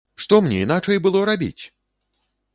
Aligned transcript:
Што 0.23 0.37
мне 0.45 0.57
іначай 0.63 0.97
было 1.05 1.19
рабіць! 1.31 1.63